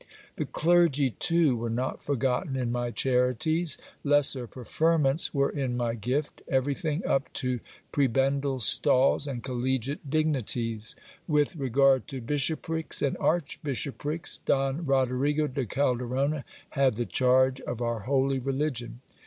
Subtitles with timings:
[0.37, 3.77] The clergy, too, were not forgotten in my charities.
[4.03, 7.59] Lesser preferments were in my gift; everything up to
[7.91, 10.95] prebendal stalls and collegiate dignities.
[11.27, 17.79] With re gard to bishoprics and archbishoprics, Don Rodrigo de Calderona had the charge of
[17.79, 19.01] our holy religion.